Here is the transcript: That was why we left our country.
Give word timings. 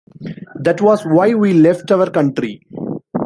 That 0.55 0.81
was 0.81 1.05
why 1.05 1.35
we 1.35 1.53
left 1.53 1.91
our 1.91 2.09
country. 2.09 2.65